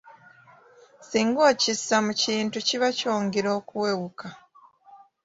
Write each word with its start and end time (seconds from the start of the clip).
Singa 1.09 1.41
okissa 1.51 1.95
mu 2.05 2.11
kintu 2.23 2.57
kiba 2.67 2.89
kikyongera 2.95 3.49
okuwewuka. 3.59 4.27